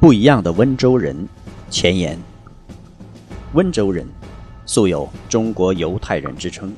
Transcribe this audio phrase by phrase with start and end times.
[0.00, 1.28] 不一样的温州人，
[1.68, 2.18] 前言。
[3.52, 4.06] 温州人
[4.64, 6.72] 素有“中国犹太人”之称，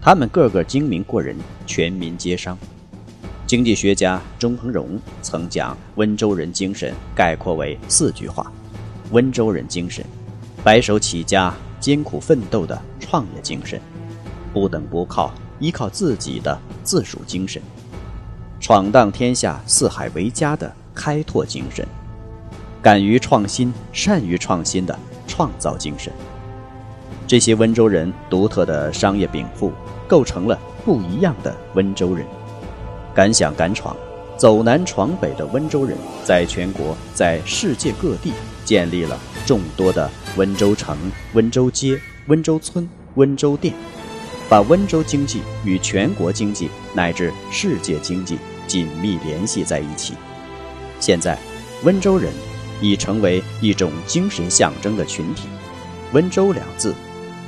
[0.00, 1.36] 他们个个精明过人，
[1.68, 2.58] 全民皆商。
[3.46, 8.50] 经济学家钟鹏荣曾将温州人精神概括为四句话：
[9.12, 10.04] 温州人精神，
[10.64, 13.78] 白手起家、艰苦奋斗的创业精神；
[14.52, 17.62] 不等不靠、依靠自己的自主精神；
[18.58, 21.86] 闯荡天下、四海为家的开拓精神。
[22.80, 26.12] 敢于创新、善于创新的创造精神，
[27.26, 29.72] 这些温州人独特的商业禀赋，
[30.06, 32.24] 构成了不一样的温州人。
[33.12, 33.96] 敢想敢闯、
[34.36, 38.32] 走南闯北的温州人，在全国、在世界各地
[38.64, 40.96] 建立了众多的温州城、
[41.34, 43.74] 温州街、温州村、温州店，
[44.48, 50.14] 把温州经济与全国经济乃至世界经济紧密联系在一起。
[51.00, 51.36] 现在，
[51.82, 52.32] 温州人。
[52.80, 55.48] 已成为一种精神象征的群体
[56.12, 56.94] ，“温州”两字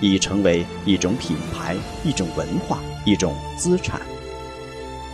[0.00, 4.00] 已成为一种品牌、一种文化、一种资产。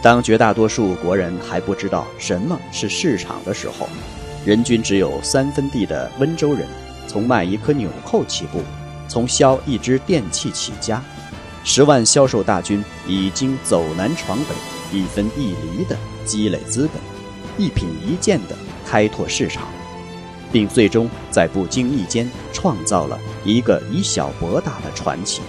[0.02, 3.88] 当绝大多数国人还不知道什么是市场的时候，
[4.44, 6.66] 人均只有三分地的温州人，
[7.08, 8.62] 从卖一颗纽扣起步，
[9.08, 11.02] 从销一只电器起家，
[11.64, 17.02] 十万销售大军已经走南闯北，一分一厘的积累资本，
[17.58, 18.56] 一品一件的
[18.86, 19.66] 开拓市场。
[20.56, 25.42] 并最终在不经意间创造了一个以小博大的传奇。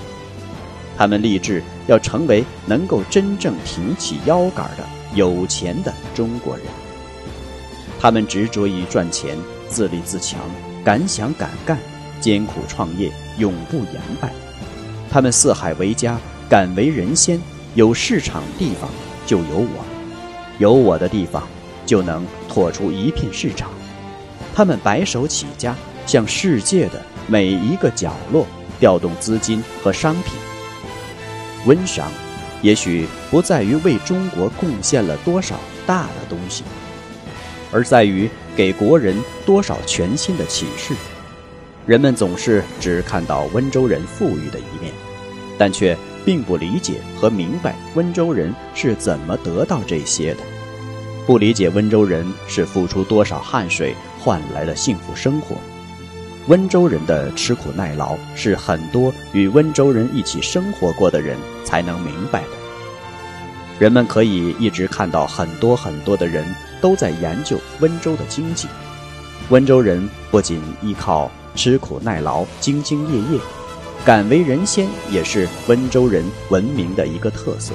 [0.97, 4.83] 他们立志要成为能够真正挺起腰杆的
[5.15, 6.65] 有钱的中国人。
[7.97, 9.37] 他们执着于赚钱，
[9.69, 10.41] 自立自强，
[10.83, 11.79] 敢想敢干，
[12.19, 14.29] 艰苦创业，永不言败。
[15.09, 16.19] 他们四海为家，
[16.49, 17.39] 敢为人先。
[17.75, 18.89] 有市场地方
[19.25, 19.85] 就有我，
[20.59, 21.47] 有我的地方
[21.85, 23.69] 就能拓出一片市场。
[24.57, 25.75] 他们白手起家，
[26.07, 28.47] 向世界的每一个角落
[28.79, 30.33] 调动资金和商品。
[31.67, 32.09] 温商，
[32.63, 36.63] 也许不在于为中国贡献了多少大的东西，
[37.71, 40.95] 而在于给国人多少全新的启示。
[41.85, 44.91] 人们总是只看到温州人富裕的一面，
[45.55, 45.95] 但却
[46.25, 50.39] 并不理解和明白温州人是怎么得到这些的，
[51.27, 53.93] 不理解温州人是付出多少汗水。
[54.27, 55.55] 换来了幸福生活。
[56.47, 62.49] 温州人的吃苦耐劳，是很多与温州人一起生活过的人才能明白的。
[63.79, 66.45] 人们可以一直看到很多很多的人
[66.81, 68.67] 都在研究温州的经济。
[69.47, 73.39] 温州人不仅依靠吃苦耐劳、兢兢业业，
[74.03, 77.73] 敢为人先，也是温州人文明的一个特色。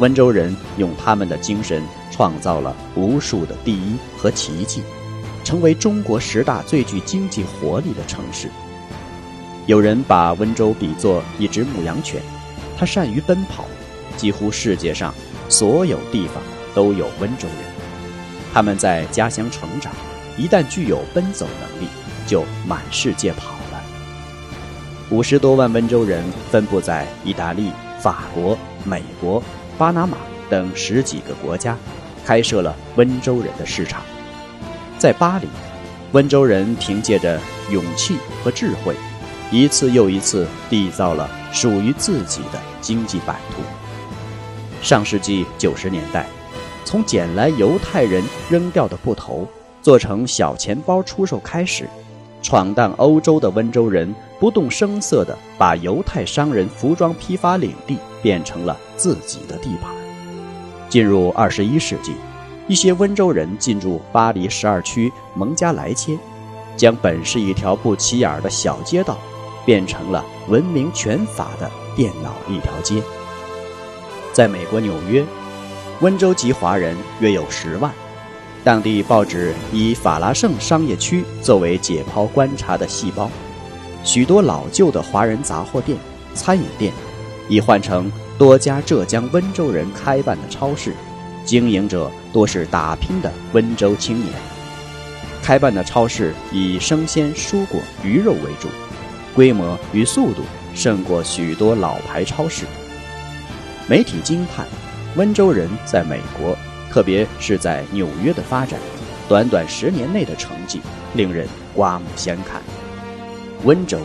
[0.00, 4.82] 温州人用他们的精神创造了无数的第一和奇迹。
[5.50, 8.48] 成为中国十大最具经济活力的城市。
[9.66, 12.22] 有人把温州比作一只牧羊犬，
[12.78, 13.64] 它善于奔跑，
[14.16, 15.12] 几乎世界上
[15.48, 16.40] 所有地方
[16.72, 17.68] 都有温州人。
[18.54, 19.92] 他们在家乡成长，
[20.38, 21.88] 一旦具有奔走能力，
[22.28, 23.82] 就满世界跑了。
[25.10, 29.42] 五十多万温州人分布在意大利、法国、美国、
[29.76, 30.16] 巴拿马
[30.48, 31.76] 等十几个国家，
[32.24, 34.00] 开设了温州人的市场。
[35.00, 35.48] 在巴黎，
[36.12, 37.40] 温州人凭借着
[37.70, 38.94] 勇气和智慧，
[39.50, 43.62] 一次又一次缔造了属于自己的经济版图。
[44.82, 46.26] 上世纪九十年代，
[46.84, 49.48] 从捡来犹太人扔掉的布头
[49.80, 51.88] 做成小钱包出售开始，
[52.42, 59.94] 闯荡欧洲的温州人不动声色地把犹太商人服装批发领地变成了自己的地盘。
[60.90, 62.12] 进入二十一世纪。
[62.68, 66.18] 一些温州人进入巴黎十二区蒙加莱街，
[66.76, 69.18] 将本是一条不起眼的小街道，
[69.64, 73.02] 变成了闻名全法的电脑一条街。
[74.32, 75.24] 在美国纽约，
[76.00, 77.92] 温州籍华人约有十万，
[78.62, 83.28] 当地报纸以法拉盛商业区作为解剖观察的细胞，
[84.04, 85.98] 许多老旧的华人杂货店
[86.34, 86.92] 餐饮店，
[87.48, 90.94] 已换成多家浙江温州人开办的超市，
[91.50, 94.32] 经营者多是打拼的温州青年。
[95.42, 98.68] 开办的超市以生鲜、蔬果、鱼肉为主，
[99.34, 100.44] 规模与速度
[100.76, 102.66] 胜过许多老牌超市。
[103.88, 104.64] 媒体惊叹，
[105.16, 106.56] 温州人在美国，
[106.88, 108.78] 特别是在纽约的发展，
[109.28, 110.80] 短短十年内的成绩
[111.14, 112.62] 令人刮目相看。
[113.64, 113.98] 温州，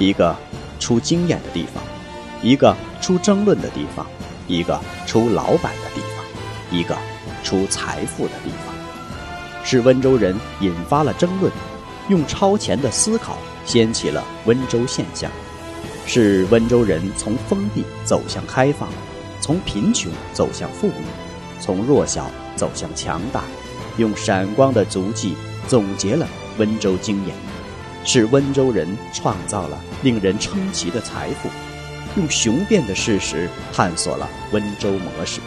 [0.00, 0.34] 一个
[0.80, 1.84] 出经验的地方，
[2.42, 4.04] 一个出争论的地方，
[4.48, 6.09] 一个出老板的地方，
[6.70, 6.96] 一个
[7.42, 8.74] 出财富的地方。
[9.62, 11.52] 是温州人引发了争论，
[12.08, 13.36] 用超前的思考
[13.66, 15.30] 掀起了温州现象；
[16.06, 18.88] 是温州人从封闭走向开放，
[19.40, 21.04] 从贫穷走向富裕，
[21.60, 23.42] 从弱小走向强大，
[23.98, 25.36] 用闪光的足迹
[25.68, 26.26] 总结了
[26.56, 27.36] 温州经验；
[28.02, 31.50] 是温州人创造了令人称奇的财富，
[32.16, 35.40] 用雄辩的事实探索了温州模式。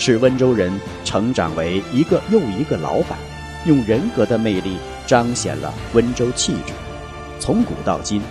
[0.00, 0.72] 是温州人
[1.04, 3.18] 成长为一个又一个老板，
[3.66, 6.72] 用人格的魅力彰显了温州气质。
[7.38, 8.22] 从古到今，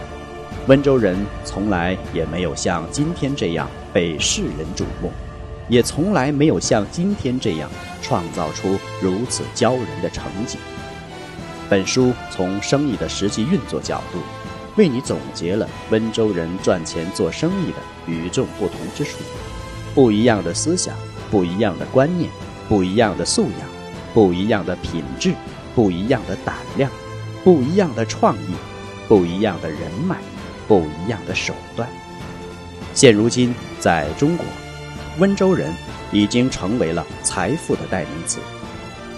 [0.65, 5.11] 温州人从来也没有像今天这样被世人瞩目，
[5.67, 7.69] 也从来没有像今天这样
[8.01, 10.57] 创造出如此骄人的成绩。
[11.69, 14.17] 本书从生意的实际运作角度，
[14.75, 17.77] 为你总结了温州人赚钱做生意的
[18.11, 19.19] 与众不同之处，
[19.93, 20.95] 不一样的思想。
[21.29, 22.29] 不一样的观念，
[22.67, 23.69] 不一样的素养，
[24.13, 25.33] 不一样的品质，
[25.75, 26.89] 不一样的胆量，
[27.43, 28.53] 不一样的创意，
[29.07, 30.17] 不一样的人脉，
[30.67, 31.87] 不一样的手段。
[32.93, 34.45] 现如今，在中国，
[35.19, 35.73] 温州人
[36.11, 38.39] 已经成为了财富的代名词。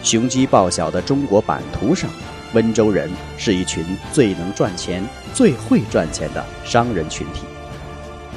[0.03, 2.09] 雄鸡报晓的中国版图上，
[2.53, 5.03] 温州人是一群最能赚钱、
[5.33, 7.43] 最会赚钱的商人群体。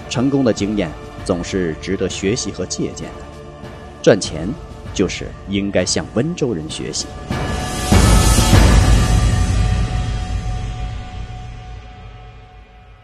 [0.08, 0.88] 成功的经验
[1.24, 3.33] 总是值得学习和借鉴的。
[4.04, 4.46] 赚钱，
[4.92, 7.06] 就是应该向温州人学习。